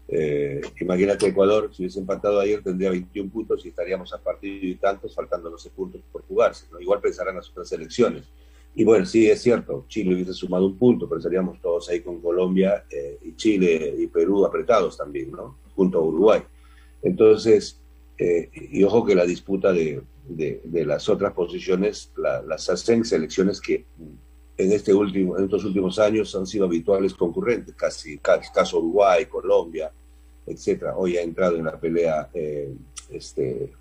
Eh, 0.08 0.60
imagínate 0.80 1.28
Ecuador, 1.28 1.70
si 1.72 1.82
hubiese 1.82 2.00
empatado 2.00 2.38
ayer 2.40 2.62
tendría 2.62 2.90
21 2.90 3.30
puntos 3.30 3.64
y 3.64 3.68
estaríamos 3.68 4.12
a 4.12 4.18
partir 4.18 4.60
de 4.60 4.74
tantos, 4.74 5.14
faltando 5.14 5.50
12 5.50 5.70
puntos 5.70 6.00
por 6.10 6.22
jugarse. 6.22 6.66
Igual 6.80 7.00
pensarán 7.00 7.36
las 7.36 7.48
otras 7.48 7.68
selecciones. 7.68 8.24
Y 8.74 8.84
bueno, 8.84 9.04
sí, 9.04 9.28
es 9.28 9.42
cierto, 9.42 9.84
Chile 9.88 10.14
hubiese 10.14 10.32
sumado 10.32 10.66
un 10.66 10.78
punto, 10.78 11.08
pero 11.08 11.18
estaríamos 11.18 11.60
todos 11.60 11.90
ahí 11.90 12.00
con 12.00 12.20
Colombia 12.20 12.84
y 13.22 13.36
Chile 13.36 13.94
y 13.98 14.06
Perú 14.06 14.46
apretados 14.46 14.96
también, 14.96 15.30
¿no? 15.30 15.58
Junto 15.74 15.98
a 15.98 16.02
Uruguay. 16.02 16.42
Entonces, 17.02 17.78
eh, 18.18 18.50
y 18.54 18.84
ojo 18.84 19.04
que 19.04 19.14
la 19.14 19.26
disputa 19.26 19.72
de, 19.72 20.02
de, 20.24 20.84
las 20.84 21.08
otras 21.08 21.32
posiciones 21.32 22.12
las 22.16 22.70
hacen 22.70 23.04
selecciones 23.04 23.60
que 23.60 23.84
en, 24.56 24.72
este 24.72 24.94
último, 24.94 25.36
en 25.36 25.44
estos 25.44 25.64
últimos 25.64 25.98
años 25.98 26.34
han 26.36 26.46
sido 26.46 26.66
habituales 26.66 27.14
concurrentes, 27.14 27.74
casi 27.74 28.18
caso 28.18 28.78
Uruguay, 28.78 29.26
Colombia, 29.26 29.90
etcétera. 30.46 30.96
Hoy 30.96 31.16
ha 31.16 31.22
entrado 31.22 31.56
en 31.56 31.64
la 31.64 31.78
pelea 31.78 32.30
eh, 32.32 32.72
este, 33.10 33.72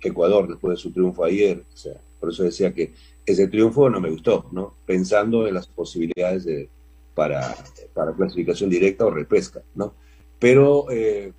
Ecuador 0.00 0.48
después 0.48 0.78
de 0.78 0.82
su 0.82 0.92
triunfo 0.92 1.24
ayer. 1.24 1.62
O 1.72 1.76
sea, 1.76 2.00
por 2.18 2.30
eso 2.30 2.42
decía 2.42 2.72
que 2.72 2.92
ese 3.26 3.48
triunfo 3.48 3.88
no 3.90 4.00
me 4.00 4.10
gustó, 4.10 4.48
¿no? 4.52 4.74
Pensando 4.86 5.46
en 5.46 5.54
las 5.54 5.66
posibilidades 5.66 6.44
de, 6.44 6.68
para, 7.14 7.54
para 7.92 8.12
clasificación 8.12 8.70
directa 8.70 9.06
o 9.06 9.10
repesca, 9.10 9.62
¿no? 9.74 9.94
Pero, 10.38 10.90
eh, 10.90 11.32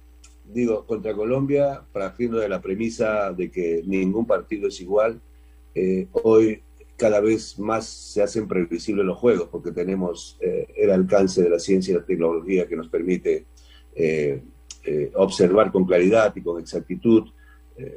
digo, 0.45 0.85
contra 0.85 1.13
Colombia, 1.15 1.83
partiendo 1.91 2.37
de 2.37 2.49
la 2.49 2.61
premisa 2.61 3.33
de 3.33 3.49
que 3.49 3.81
ningún 3.85 4.25
partido 4.25 4.67
es 4.67 4.79
igual, 4.79 5.19
eh, 5.73 6.07
hoy 6.11 6.61
cada 6.97 7.19
vez 7.19 7.57
más 7.57 7.87
se 7.87 8.21
hacen 8.21 8.47
previsibles 8.47 9.05
los 9.05 9.17
juegos 9.17 9.47
porque 9.51 9.71
tenemos 9.71 10.37
eh, 10.39 10.67
el 10.75 10.91
alcance 10.91 11.41
de 11.41 11.49
la 11.49 11.57
ciencia 11.57 11.93
y 11.93 11.97
la 11.97 12.05
tecnología 12.05 12.67
que 12.67 12.75
nos 12.75 12.89
permite 12.89 13.45
observar 15.15 15.71
con 15.71 15.85
claridad 15.85 16.33
y 16.35 16.41
con 16.41 16.59
exactitud 16.59 17.29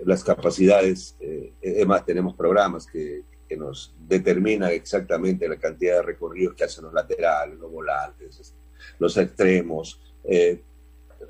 las 0.04 0.24
capacidades. 0.24 1.16
además, 1.62 2.04
tenemos 2.04 2.34
programas 2.34 2.86
que, 2.86 3.22
que 3.54 3.60
nos 3.60 3.94
determina 4.08 4.72
exactamente 4.72 5.48
la 5.48 5.56
cantidad 5.56 5.96
de 5.96 6.02
recorridos 6.02 6.54
que 6.54 6.64
hacen 6.64 6.84
los 6.84 6.92
laterales, 6.92 7.58
los 7.58 7.70
volantes, 7.70 8.52
los 8.98 9.16
extremos, 9.16 10.00
eh, 10.24 10.60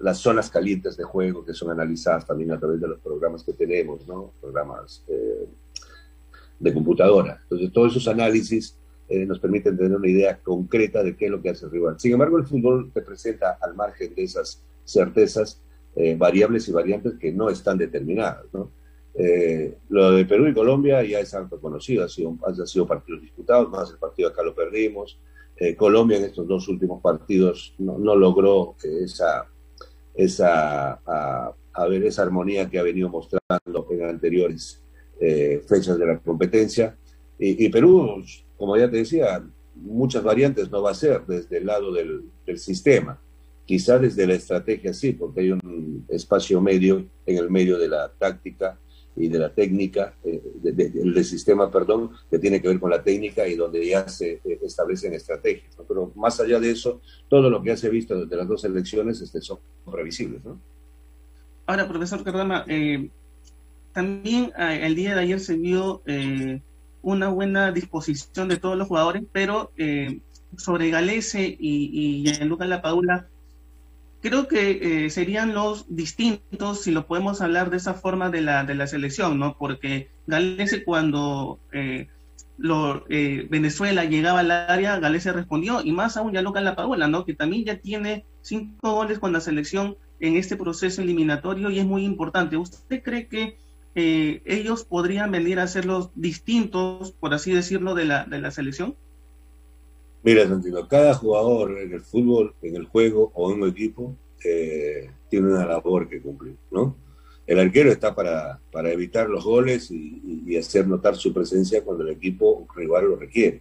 las 0.01 0.19
zonas 0.19 0.49
calientes 0.49 0.97
de 0.97 1.05
juego 1.05 1.45
que 1.45 1.53
son 1.53 1.71
analizadas 1.71 2.27
también 2.27 2.53
a 2.53 2.59
través 2.59 2.81
de 2.81 2.89
los 2.89 2.99
programas 3.01 3.45
que 3.45 3.53
tenemos, 3.53 4.07
¿no? 4.09 4.33
Programas 4.41 5.05
eh, 5.09 5.47
de 6.59 6.73
computadora. 6.73 7.41
Entonces, 7.43 7.71
todos 7.73 7.93
esos 7.93 8.09
análisis 8.09 8.79
eh, 9.09 9.27
nos 9.27 9.39
permiten 9.39 9.77
tener 9.77 9.95
una 9.95 10.09
idea 10.09 10.39
concreta 10.43 11.03
de 11.03 11.15
qué 11.15 11.27
es 11.27 11.31
lo 11.31 11.43
que 11.43 11.51
hace 11.51 11.67
el 11.67 11.73
rival. 11.73 12.01
Sin 12.01 12.13
embargo, 12.13 12.39
el 12.39 12.47
fútbol 12.47 12.91
te 12.93 13.03
presenta 13.03 13.59
al 13.61 13.75
margen 13.75 14.15
de 14.15 14.23
esas 14.23 14.63
certezas 14.85 15.61
variables 16.17 16.67
y 16.69 16.73
variantes 16.73 17.15
que 17.21 17.31
no 17.31 17.49
están 17.49 17.79
determinadas, 17.79 18.47
¿no? 18.53 18.69
Eh, 19.17 19.79
lo 19.91 20.11
de 20.11 20.25
Perú 20.25 20.49
y 20.49 20.55
Colombia 20.55 21.03
ya 21.05 21.21
es 21.21 21.33
algo 21.35 21.61
conocido, 21.61 22.05
ha 22.05 22.09
sido, 22.09 22.37
han 22.45 22.67
sido 22.67 22.87
partidos 22.87 23.23
disputados, 23.23 23.71
más 23.71 23.91
el 23.91 23.99
partido 23.99 24.29
acá 24.29 24.43
lo 24.43 24.55
perdimos. 24.55 25.19
Eh, 25.57 25.77
Colombia 25.77 26.19
en 26.19 26.25
estos 26.25 26.49
dos 26.49 26.67
últimos 26.67 27.01
partidos 27.01 27.75
no, 27.79 28.17
logró 28.17 28.75
esa, 28.83 29.47
esa, 30.15 30.95
a, 30.95 31.87
ver, 31.89 32.05
esa 32.05 32.23
armonía 32.23 32.69
que 32.69 32.79
ha 32.79 32.83
venido 32.83 33.09
mostrando 33.09 33.87
en 33.91 34.03
anteriores 34.03 34.83
eh, 35.21 35.63
fechas 35.69 35.97
de 35.97 36.07
la 36.07 36.19
competencia. 36.19 36.97
Y, 37.39 37.69
Perú, 37.69 38.25
como 38.57 38.77
ya 38.77 38.89
te 38.89 38.99
decía, 38.99 39.45
muchas 39.75 40.23
variantes 40.23 40.71
no 40.71 40.83
va 40.83 40.93
a 40.93 40.95
ser 40.95 41.27
desde 41.27 41.59
el 41.59 41.67
lado 41.67 41.93
del, 41.93 42.23
del 42.47 42.59
sistema. 42.59 43.21
Quizá 43.67 43.99
desde 43.99 44.27
la 44.27 44.35
estrategia 44.35 44.95
sí, 44.95 45.13
porque 45.13 45.41
hay 45.41 45.51
un 45.51 46.07
espacio 46.09 46.61
medio 46.61 47.05
en 47.27 47.37
el 47.37 47.51
medio 47.51 47.77
de 47.77 47.89
la 47.89 48.11
táctica 48.17 48.79
y 49.17 49.29
de 49.29 49.39
la 49.39 49.51
técnica, 49.53 50.15
eh, 50.25 50.43
del 50.63 51.25
sistema, 51.25 51.71
perdón, 51.71 52.11
que 52.31 52.39
tiene 52.39 52.61
que 52.61 52.69
ver 52.69 52.81
con 52.81 52.91
la 52.91 53.03
técnica 53.03 53.47
y 53.47 53.55
donde 53.55 53.87
ya 53.87 54.09
se 54.09 54.41
eh, 54.45 54.59
establecen 54.63 55.13
estrategias. 55.13 55.77
Pero 55.87 56.13
más 56.17 56.41
allá 56.41 56.59
de 56.59 56.71
eso, 56.71 57.01
todo 57.29 57.49
lo 57.49 57.63
que 57.63 57.69
ya 57.69 57.77
se 57.77 57.87
ha 57.87 57.91
visto 57.91 58.19
desde 58.19 58.37
las 58.37 58.49
dos 58.49 58.65
elecciones 58.65 59.21
este, 59.21 59.41
son 59.41 59.59
previsibles. 59.91 60.45
¿no? 60.45 60.61
Ahora, 61.67 61.89
profesor 61.89 62.25
Cardama, 62.25 62.65
eh, 62.67 63.09
también 63.93 64.53
el 64.59 64.97
día 64.97 65.15
de 65.15 65.21
ayer 65.21 65.39
se 65.39 65.55
vio 65.55 66.03
una 67.01 67.29
buena 67.29 67.71
disposición 67.71 68.49
de 68.49 68.57
todos 68.57 68.77
los 68.77 68.89
jugadores, 68.89 69.23
pero 69.31 69.71
sobre 70.57 70.91
Galese 70.91 71.47
y, 71.47 72.25
y 72.25 72.25
Gianluca 72.25 72.65
Lapadula, 72.65 73.29
creo 74.25 74.49
que 74.49 75.05
eh, 75.05 75.11
serían 75.11 75.53
los 75.53 75.85
distintos, 75.95 76.81
si 76.81 76.91
lo 76.93 77.07
podemos 77.07 77.43
hablar 77.43 77.69
de 77.69 77.77
esa 77.77 77.93
forma, 77.93 78.31
de 78.31 78.41
la, 78.41 78.65
de 78.65 78.75
la 78.75 78.87
selección, 78.87 79.39
¿no? 79.39 79.59
Porque 79.59 80.09
Galese 80.27 80.83
cuando 80.83 81.61
eh, 81.73 82.09
lo, 82.57 83.05
eh, 83.11 83.47
Venezuela 83.51 84.07
llegaba 84.07 84.41
al 84.41 84.51
área, 84.51 84.99
Galese 84.99 85.31
respondió, 85.31 85.83
y 85.85 85.93
más 85.93 86.17
aún 86.17 86.33
ya 86.33 86.41
lo 86.41 86.55
La 86.55 86.75
Paola, 86.75 87.07
¿no? 87.07 87.27
Que 87.27 87.35
también 87.35 87.67
ya 87.67 87.77
tiene 87.77 88.25
cinco 88.41 88.95
goles 88.95 89.19
con 89.19 89.35
la 89.35 89.41
selección 89.41 89.99
en 90.21 90.37
este 90.37 90.57
proceso 90.57 91.03
eliminatorio 91.03 91.69
y 91.69 91.79
es 91.79 91.85
muy 91.85 92.07
importante. 92.07 92.57
¿Usted 92.57 93.03
cree 93.03 93.29
que 93.29 93.59
ellos 93.95 94.85
podrían 94.85 95.31
venir 95.33 95.61
a 95.61 95.67
ser 95.67 95.85
los 95.85 96.11
distintos, 96.15 97.13
por 97.13 97.35
así 97.35 97.53
decirlo, 97.53 97.95
de 97.95 98.07
la, 98.07 98.25
de 98.25 98.41
la 98.41 98.51
selección? 98.51 98.97
Mira, 100.25 100.49
Santino, 100.49 100.89
cada 100.89 101.13
jugador 101.13 101.79
en 101.79 101.93
el 101.93 102.01
fútbol, 102.01 102.55
en 102.63 102.77
el 102.77 102.87
juego 102.87 103.31
o 103.35 103.53
en 103.53 103.61
un 103.61 103.69
equipo 103.69 104.17
eh, 104.43 105.11
tiene 105.29 105.49
una 105.49 105.67
labor 105.67 106.09
que 106.09 106.23
cumplir, 106.23 106.57
¿no? 106.71 106.97
El 107.47 107.59
arquero 107.59 107.93
está 107.93 108.15
para, 108.15 108.59
para 108.73 108.91
evitar 108.91 109.29
los 109.29 109.45
goles 109.45 109.91
y, 109.91 110.57
hacer 110.57 110.87
notar 110.87 111.17
su 111.17 111.35
presencia 111.35 111.85
cuando 111.85 112.05
el 112.05 112.15
equipo 112.15 112.67
rival 112.75 113.05
lo 113.07 113.17
requiere. 113.17 113.61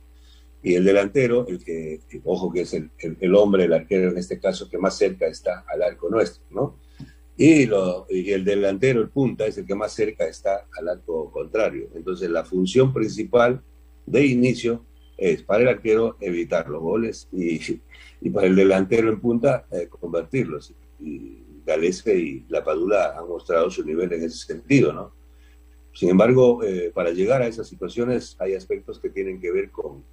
Y 0.61 0.75
el 0.75 0.85
delantero, 0.85 1.45
el 1.47 1.61
que, 1.61 1.99
ojo 2.23 2.49
que 2.53 2.61
es 2.61 2.73
el, 2.73 2.91
el, 2.97 3.35
hombre, 3.35 3.65
el 3.65 3.73
arquero 3.73 4.11
en 4.11 4.17
este 4.17 4.39
caso, 4.39 4.69
que 4.69 4.77
más 4.77 4.95
cerca 4.95 5.25
está 5.27 5.65
al 5.67 5.81
arco 5.81 6.09
nuestro, 6.09 6.43
¿no? 6.51 6.77
Y, 7.35 7.67
y 8.09 8.31
el 8.31 8.45
delantero, 8.45 9.01
el 9.01 9.09
punta, 9.09 9.45
es 9.45 9.57
el 9.57 9.65
que 9.65 9.75
más 9.75 9.91
cerca 9.91 10.25
está 10.27 10.65
al 10.79 10.87
arco 10.87 11.29
contrario. 11.29 11.89
Entonces, 11.93 12.29
la 12.29 12.45
función 12.45 12.93
principal 12.93 13.61
de 14.05 14.25
inicio 14.25 14.85
es 15.17 15.43
para 15.43 15.63
el 15.63 15.69
arquero 15.69 16.17
evitar 16.19 16.69
los 16.69 16.81
goles 16.81 17.27
y, 17.31 17.59
y 18.21 18.29
para 18.29 18.47
el 18.47 18.55
delantero 18.55 19.09
en 19.09 19.19
punta 19.19 19.65
eh, 19.71 19.87
convertirlos. 19.87 20.73
Y 20.99 21.43
Galese 21.65 22.17
y 22.17 22.45
La 22.49 22.63
Padula 22.63 23.17
han 23.17 23.27
mostrado 23.27 23.69
su 23.69 23.83
nivel 23.83 24.11
en 24.13 24.23
ese 24.23 24.37
sentido, 24.45 24.93
¿no? 24.93 25.11
Sin 25.93 26.09
embargo, 26.09 26.63
eh, 26.63 26.91
para 26.93 27.11
llegar 27.11 27.41
a 27.41 27.47
esas 27.47 27.67
situaciones 27.67 28.35
hay 28.39 28.55
aspectos 28.55 28.99
que 28.99 29.09
tienen 29.09 29.39
que 29.39 29.51
ver 29.51 29.69
con, 29.69 30.03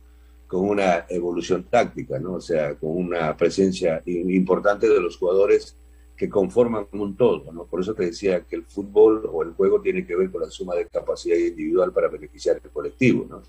con 0.46 0.68
una 0.68 1.06
evolución 1.08 1.64
táctica, 1.64 2.18
¿no? 2.18 2.34
O 2.34 2.40
sea, 2.40 2.74
con 2.74 2.90
una 2.90 3.36
presencia 3.36 4.02
importante 4.04 4.88
de 4.88 5.00
los 5.00 5.16
jugadores 5.16 5.76
que 6.16 6.28
conforman 6.28 6.86
un 6.92 7.16
todo, 7.16 7.50
¿no? 7.50 7.64
Por 7.64 7.80
eso 7.80 7.94
te 7.94 8.04
decía 8.04 8.42
que 8.42 8.56
el 8.56 8.64
fútbol 8.64 9.22
o 9.32 9.42
el 9.42 9.52
juego 9.52 9.80
tiene 9.80 10.06
que 10.06 10.14
ver 10.14 10.30
con 10.30 10.42
la 10.42 10.50
suma 10.50 10.74
de 10.74 10.86
capacidad 10.86 11.36
individual 11.36 11.92
para 11.92 12.08
beneficiar 12.08 12.60
el 12.62 12.70
colectivo, 12.70 13.26
¿no? 13.28 13.42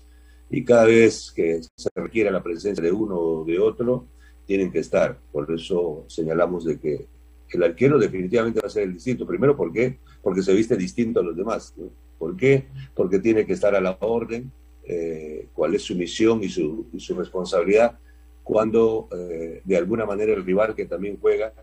Y 0.52 0.64
cada 0.64 0.84
vez 0.84 1.32
que 1.34 1.62
se 1.62 1.88
requiera 1.94 2.30
la 2.30 2.42
presencia 2.42 2.84
de 2.84 2.92
uno 2.92 3.16
o 3.16 3.44
de 3.44 3.58
otro, 3.58 4.06
tienen 4.46 4.70
que 4.70 4.80
estar. 4.80 5.18
Por 5.32 5.50
eso 5.50 6.04
señalamos 6.08 6.66
de 6.66 6.78
que 6.78 7.06
el 7.52 7.62
arquero 7.62 7.98
definitivamente 7.98 8.60
va 8.60 8.66
a 8.66 8.70
ser 8.70 8.82
el 8.82 8.92
distinto. 8.92 9.26
Primero, 9.26 9.56
¿por 9.56 9.72
qué? 9.72 9.98
Porque 10.22 10.42
se 10.42 10.52
viste 10.52 10.76
distinto 10.76 11.20
a 11.20 11.22
los 11.22 11.34
demás. 11.34 11.74
¿Por 12.18 12.36
qué? 12.36 12.66
Porque 12.94 13.18
tiene 13.18 13.46
que 13.46 13.54
estar 13.54 13.74
a 13.74 13.80
la 13.80 13.96
orden, 14.00 14.52
eh, 14.84 15.48
cuál 15.54 15.74
es 15.74 15.82
su 15.82 15.96
misión 15.96 16.42
y 16.44 16.50
su, 16.50 16.86
responsabilidad, 17.16 17.98
cuando 18.42 19.08
eh, 19.16 19.62
de 19.64 19.76
alguna 19.78 20.04
manera 20.04 20.34
el 20.34 20.44
rival 20.44 20.74
que 20.74 20.84
también 20.84 21.16
juega 21.18 21.54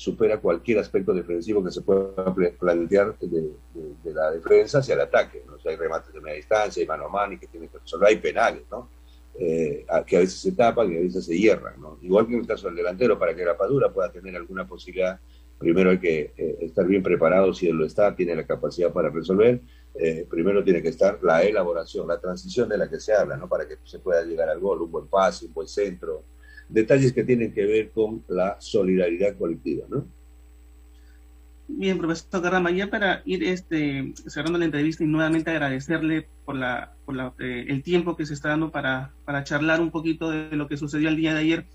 supera 0.00 0.38
cualquier 0.38 0.78
aspecto 0.78 1.12
defensivo 1.12 1.62
que 1.62 1.70
se 1.70 1.82
pueda 1.82 2.34
plantear 2.58 3.18
de, 3.18 3.50
la 4.04 4.30
defensa 4.30 4.78
hacia 4.78 4.94
el 4.94 5.02
ataque. 5.02 5.42
¿no? 5.46 5.58
hay 5.62 5.76
remates 5.76 6.10
de 6.10 6.22
media 6.22 6.36
distancia, 6.36 6.80
hay 6.80 6.86
mano 6.86 7.04
a 7.04 7.08
mano 7.10 7.34
y 7.34 7.38
que 7.38 7.48
tiene 7.48 7.68
que 7.68 7.76
resolver, 7.76 8.08
hay 8.08 8.16
penales, 8.16 8.62
¿no? 8.70 8.88
Eh, 9.38 9.84
que 10.06 10.16
a 10.16 10.20
veces 10.20 10.40
se 10.40 10.52
tapan 10.52 10.90
y 10.90 10.96
a 10.96 11.00
veces 11.00 11.26
se 11.26 11.36
hierran. 11.36 11.78
¿no? 11.78 11.98
Igual 12.00 12.26
que 12.26 12.32
en 12.32 12.40
el 12.40 12.46
caso 12.46 12.68
del 12.68 12.76
delantero, 12.76 13.18
para 13.18 13.36
que 13.36 13.44
la 13.44 13.58
Padura 13.58 13.92
pueda 13.92 14.10
tener 14.10 14.34
alguna 14.36 14.66
posibilidad, 14.66 15.20
primero 15.58 15.90
hay 15.90 15.98
que 15.98 16.32
eh, 16.34 16.56
estar 16.62 16.86
bien 16.86 17.02
preparado, 17.02 17.52
si 17.52 17.68
él 17.68 17.76
lo 17.76 17.84
está, 17.84 18.16
tiene 18.16 18.34
la 18.34 18.46
capacidad 18.46 18.90
para 18.94 19.10
resolver. 19.10 19.60
Eh, 19.96 20.26
primero 20.30 20.64
tiene 20.64 20.80
que 20.80 20.88
estar 20.88 21.18
la 21.22 21.42
elaboración, 21.42 22.08
la 22.08 22.18
transición 22.18 22.70
de 22.70 22.78
la 22.78 22.88
que 22.88 22.98
se 23.00 23.12
habla, 23.12 23.36
¿no? 23.36 23.50
para 23.50 23.68
que 23.68 23.76
se 23.84 23.98
pueda 23.98 24.24
llegar 24.24 24.48
al 24.48 24.60
gol, 24.60 24.80
un 24.80 24.90
buen 24.90 25.08
pase, 25.08 25.44
un 25.44 25.52
buen 25.52 25.68
centro, 25.68 26.24
detalles 26.70 27.12
que 27.12 27.24
tienen 27.24 27.52
que 27.52 27.66
ver 27.66 27.90
con 27.90 28.24
la 28.28 28.56
solidaridad 28.60 29.36
colectiva, 29.36 29.86
¿no? 29.88 30.06
Bien, 31.68 31.98
profesor 31.98 32.42
Carrama, 32.42 32.72
ya 32.72 32.90
para 32.90 33.22
ir 33.24 33.44
este, 33.44 34.12
cerrando 34.26 34.58
la 34.58 34.64
entrevista 34.64 35.04
y 35.04 35.06
nuevamente 35.06 35.50
agradecerle 35.50 36.26
por, 36.44 36.56
la, 36.56 36.92
por 37.04 37.14
la, 37.14 37.32
eh, 37.38 37.66
el 37.68 37.82
tiempo 37.82 38.16
que 38.16 38.26
se 38.26 38.34
está 38.34 38.48
dando 38.48 38.72
para, 38.72 39.12
charlar 39.44 39.80
un 39.80 39.90
poquito 39.90 40.30
de 40.30 40.56
lo 40.56 40.66
que 40.66 40.76
sucedió 40.76 41.08
el 41.08 41.16
día 41.16 41.32
de 41.32 41.40
ayer. 41.40 41.66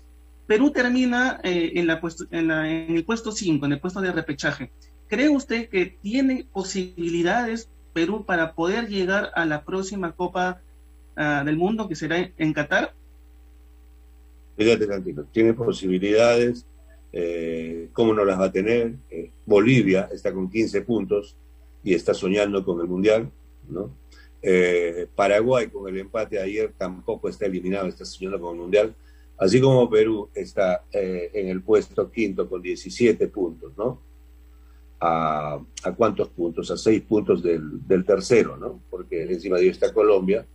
Perú 0.46 0.70
termina 0.70 1.40
eh, 1.42 1.72
en, 1.76 1.86
la 1.86 2.00
puesto, 2.00 2.26
en, 2.30 2.48
la, 2.48 2.70
en, 2.70 2.94
el 2.94 3.04
puesto 3.04 3.32
5, 3.32 3.64
en 3.64 3.72
el 3.72 3.80
puesto 3.80 4.00
de 4.00 4.12
repechaje. 4.12 4.70
¿Cree 5.08 5.28
usted 5.28 5.68
que 5.68 5.86
tiene 5.86 6.46
posibilidades 6.52 7.70
Perú 7.92 8.24
para 8.26 8.52
poder 8.52 8.88
llegar 8.88 9.30
a 9.34 9.46
la 9.46 9.64
próxima 9.64 10.12
Copa 10.12 10.60
uh, 11.16 11.44
del 11.44 11.56
Mundo 11.56 11.88
que 11.88 11.96
será 11.96 12.30
en 12.36 12.52
Qatar? 12.52 12.92
Fíjate, 14.56 14.86
tiene 15.32 15.52
posibilidades, 15.52 16.64
eh, 17.12 17.88
¿cómo 17.92 18.14
no 18.14 18.24
las 18.24 18.40
va 18.40 18.46
a 18.46 18.52
tener? 18.52 18.94
Eh, 19.10 19.30
Bolivia 19.44 20.08
está 20.12 20.32
con 20.32 20.50
15 20.50 20.80
puntos 20.82 21.36
y 21.84 21.92
está 21.92 22.14
soñando 22.14 22.64
con 22.64 22.80
el 22.80 22.86
Mundial, 22.86 23.30
¿no? 23.68 23.90
Eh, 24.40 25.08
Paraguay 25.14 25.68
con 25.68 25.88
el 25.88 25.98
empate 25.98 26.40
ayer 26.40 26.72
tampoco 26.76 27.28
está 27.28 27.46
eliminado, 27.46 27.86
está 27.86 28.04
soñando 28.04 28.40
con 28.40 28.54
el 28.54 28.60
Mundial, 28.62 28.94
así 29.36 29.60
como 29.60 29.90
Perú 29.90 30.30
está 30.34 30.84
en 30.92 31.48
el 31.48 31.62
puesto 31.62 32.10
quinto 32.10 32.48
con 32.48 32.62
17 32.62 33.28
puntos, 33.28 33.72
¿no? 33.76 34.00
a, 34.98 35.60
cuántos 35.96 36.28
puntos, 36.30 36.70
a 36.70 36.76
seis 36.78 37.02
puntos 37.02 37.42
del, 37.42 37.86
del, 37.86 38.04
tercero, 38.06 38.56
¿no? 38.56 38.80
Porque 38.88 39.24
encima 39.24 39.56
de 39.56 39.64
ellos 39.64 39.76
está 39.76 39.92
Colombia, 39.92 40.46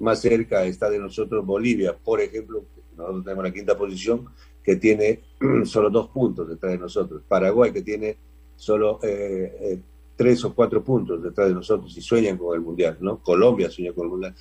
más 0.00 0.20
cerca 0.20 0.64
está 0.64 0.90
de 0.90 0.98
nosotros 0.98 1.44
Bolivia, 1.44 1.96
por 1.96 2.20
ejemplo, 2.20 2.64
nosotros 2.96 3.24
tenemos 3.24 3.44
la 3.44 3.52
quinta 3.52 3.76
posición, 3.76 4.26
que 4.62 4.76
tiene 4.76 5.20
solo 5.64 5.90
dos 5.90 6.08
puntos 6.08 6.48
detrás 6.48 6.72
de 6.72 6.78
nosotros, 6.78 7.22
Paraguay 7.26 7.72
que 7.72 7.82
tiene 7.82 8.16
solo 8.56 8.98
eh, 9.02 9.56
eh, 9.60 9.78
tres 10.16 10.44
o 10.44 10.54
cuatro 10.54 10.82
puntos 10.82 11.22
detrás 11.22 11.48
de 11.48 11.54
nosotros 11.54 11.96
y 11.96 12.00
sueñan 12.00 12.36
con 12.36 12.54
el 12.54 12.60
Mundial, 12.60 12.98
¿no? 13.00 13.22
Colombia 13.22 13.70
sueña 13.70 13.92
con 13.92 14.04
el 14.04 14.10
Mundial, 14.10 14.34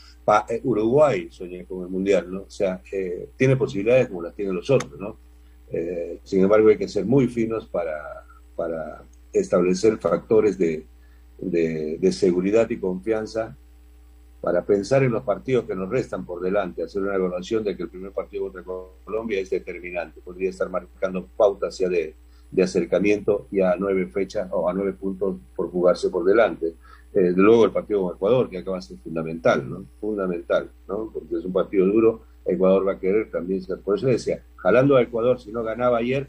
Uruguay 0.64 1.28
sueña 1.30 1.64
con 1.66 1.84
el 1.84 1.90
Mundial, 1.90 2.32
¿no? 2.32 2.42
O 2.42 2.50
sea, 2.50 2.82
tiene 3.36 3.56
posibilidades 3.56 4.08
como 4.08 4.24
las 4.24 4.34
tienen 4.34 4.56
los 4.56 4.70
otros, 4.70 5.00
¿no? 5.00 5.18
sin 6.24 6.42
embargo, 6.42 6.70
hay 6.70 6.78
que 6.78 6.88
ser 6.88 7.06
muy 7.06 7.28
finos 7.28 7.68
para, 7.68 8.26
para 8.56 9.04
establecer 9.34 9.98
factores 9.98 10.58
de, 10.58 10.86
de, 11.40 12.12
seguridad 12.12 12.70
y 12.70 12.78
confianza 12.78 13.56
para 14.42 14.64
pensar 14.64 15.04
en 15.04 15.12
los 15.12 15.24
partidos 15.24 15.66
que 15.66 15.76
nos 15.76 15.90
restan 15.90 16.26
por 16.26 16.42
delante, 16.42 16.84
hacer 16.84 17.02
una 17.02 17.16
evaluación 17.16 17.64
de 17.64 17.76
que 17.76 17.84
el 17.84 17.90
primer 17.90 18.12
partido 18.12 18.44
contra 18.44 18.64
Colombia 18.64 19.40
es 19.40 19.50
determinante, 19.50 20.22
podría 20.22 20.50
estar 20.50 20.70
marcando 20.70 21.28
pautas 21.36 21.78
ya 21.78 21.90
de, 21.90 22.16
de 22.52 22.64
acercamiento 22.64 23.48
y 23.52 23.62
a 23.62 23.76
nueve 23.78 24.08
fechas 24.08 24.48
o 24.52 24.70
a 24.70 24.74
nueve 24.74 24.94
puntos 24.94 25.38
por 25.56 25.70
jugarse 25.72 26.10
por 26.10 26.24
delante. 26.24 26.76
Eh, 27.14 27.34
luego 27.36 27.66
el 27.66 27.72
partido 27.72 28.04
con 28.04 28.16
Ecuador, 28.16 28.50
que 28.50 28.60
acaba 28.60 28.78
de 28.78 28.84
ser 28.84 28.98
fundamental, 28.98 29.68
¿no? 29.68 29.86
Fundamental, 30.00 30.70
¿no? 30.88 31.10
Porque 31.12 31.36
es 31.36 31.46
un 31.46 31.54
partido 31.54 31.86
duro, 31.88 32.22
Ecuador 32.46 32.88
va 32.88 32.94
a 32.94 33.00
querer 33.00 33.32
también, 33.32 33.64
por 33.84 33.98
eso 33.98 34.08
decía, 34.08 34.44
jalando 34.58 34.96
a 34.96 35.02
Ecuador, 35.02 35.40
si 35.40 35.52
no 35.52 35.64
ganaba 35.64 35.98
ayer, 35.98 36.28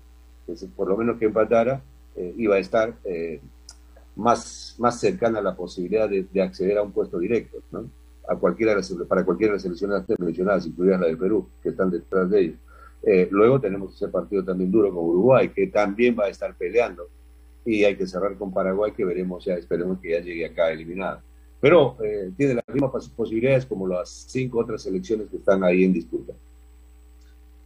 por 0.76 0.88
lo 0.88 0.96
menos 0.96 1.18
que 1.18 1.26
empatara, 1.26 1.82
eh, 2.16 2.34
iba 2.38 2.56
a 2.56 2.58
estar 2.58 2.94
eh, 3.04 3.40
más, 4.18 4.74
más 4.78 4.98
cercana 4.98 5.38
a 5.38 5.42
la 5.42 5.56
posibilidad 5.56 6.08
de, 6.08 6.42
acceder 6.42 6.76
a 6.76 6.82
un 6.82 6.92
puesto 6.92 7.18
directo, 7.18 7.58
¿no? 7.70 7.88
A 8.28 8.36
cualquiera 8.36 8.76
para 9.08 9.24
cualquiera 9.24 9.52
de 9.52 9.56
las 9.56 9.62
selecciones 9.62 10.02
mencionadas, 10.18 10.66
incluida 10.66 10.98
la 10.98 11.06
de 11.06 11.16
Perú, 11.16 11.48
que 11.62 11.70
están 11.70 11.90
detrás 11.90 12.28
de 12.28 12.40
ellos. 12.40 12.56
Eh, 13.04 13.28
luego 13.30 13.60
tenemos 13.60 13.94
ese 13.94 14.08
partido 14.08 14.44
también 14.44 14.70
duro 14.70 14.92
con 14.92 15.04
Uruguay, 15.04 15.48
que 15.50 15.68
también 15.68 16.16
va 16.18 16.24
a 16.24 16.28
estar 16.28 16.54
peleando. 16.56 17.08
Y 17.64 17.84
hay 17.84 17.96
que 17.96 18.06
cerrar 18.06 18.36
con 18.36 18.52
Paraguay, 18.52 18.92
que 18.92 19.04
veremos 19.04 19.44
ya, 19.44 19.54
esperemos 19.54 19.98
que 20.00 20.10
ya 20.10 20.20
llegue 20.20 20.46
acá 20.46 20.70
eliminado. 20.70 21.20
Pero 21.60 21.96
tiene 22.36 22.54
las 22.54 22.64
mismas 22.72 23.08
posibilidades 23.10 23.66
como 23.66 23.86
las 23.86 24.26
cinco 24.28 24.60
otras 24.60 24.82
selecciones 24.82 25.28
que 25.28 25.36
están 25.36 25.62
ahí 25.64 25.84
en 25.84 25.92
disputa. 25.92 26.34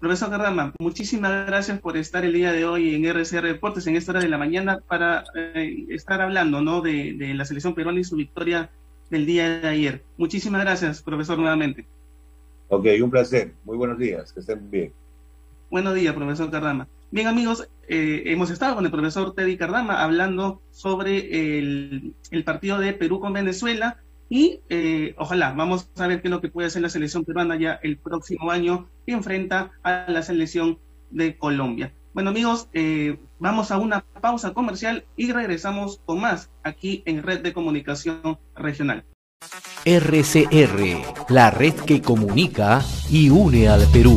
Profesor 0.02 0.30
Cardama, 0.30 0.72
muchísimas 0.80 1.46
gracias 1.46 1.78
por 1.78 1.96
estar 1.96 2.24
el 2.24 2.32
día 2.32 2.50
de 2.50 2.64
hoy 2.64 2.92
en 2.92 3.04
RCR 3.04 3.46
Deportes 3.46 3.86
en 3.86 3.94
esta 3.94 4.10
hora 4.10 4.20
de 4.20 4.28
la 4.28 4.36
mañana 4.36 4.80
para 4.88 5.22
eh, 5.36 5.86
estar 5.90 6.20
hablando 6.20 6.60
¿no? 6.60 6.80
de, 6.80 7.14
la 7.36 7.44
selección 7.44 7.72
peruana 7.72 8.00
y 8.00 8.04
su 8.04 8.16
victoria 8.16 8.68
del 9.10 9.26
día 9.26 9.60
de 9.60 9.68
ayer. 9.68 10.02
Muchísimas 10.16 10.62
gracias, 10.62 11.02
profesor, 11.02 11.38
nuevamente. 11.38 11.86
Ok, 12.66 12.84
un 13.00 13.12
placer. 13.12 13.52
Muy 13.64 13.76
buenos 13.76 13.96
días. 13.96 14.32
Que 14.32 14.40
estén 14.40 14.68
bien. 14.68 14.92
Buenos 15.70 15.94
días, 15.94 16.12
profesor 16.16 16.50
Cardama. 16.50 16.88
Bien, 17.12 17.28
amigos, 17.28 17.68
eh, 17.86 18.24
hemos 18.26 18.50
estado 18.50 18.74
con 18.74 18.84
el 18.84 18.90
profesor 18.90 19.36
Teddy 19.36 19.56
Cardama 19.56 20.02
hablando 20.02 20.60
sobre 20.72 21.58
el, 21.60 22.12
el 22.32 22.42
partido 22.42 22.80
de 22.80 22.92
Perú 22.92 23.20
con 23.20 23.34
Venezuela 23.34 23.98
y 24.32 24.60
eh, 24.70 25.14
ojalá, 25.18 25.52
vamos 25.52 25.90
a 25.98 26.06
ver 26.06 26.22
qué 26.22 26.28
es 26.28 26.32
lo 26.32 26.40
que 26.40 26.48
puede 26.48 26.66
hacer 26.66 26.80
la 26.80 26.88
selección 26.88 27.22
peruana 27.22 27.54
ya 27.56 27.78
el 27.82 27.98
próximo 27.98 28.50
año 28.50 28.88
que 29.04 29.12
enfrenta 29.12 29.72
a 29.82 30.06
la 30.08 30.22
selección 30.22 30.78
de 31.10 31.36
Colombia. 31.36 31.92
Bueno 32.14 32.30
amigos, 32.30 32.66
eh, 32.72 33.18
vamos 33.38 33.70
a 33.70 33.76
una 33.76 34.00
pausa 34.22 34.54
comercial 34.54 35.04
y 35.16 35.32
regresamos 35.32 36.00
con 36.06 36.22
más 36.22 36.50
aquí 36.62 37.02
en 37.04 37.22
Red 37.22 37.42
de 37.42 37.52
Comunicación 37.52 38.38
Regional. 38.56 39.04
RCR, 39.84 41.28
la 41.28 41.50
red 41.50 41.74
que 41.74 42.00
comunica 42.00 42.80
y 43.10 43.28
une 43.28 43.68
al 43.68 43.86
Perú. 43.92 44.16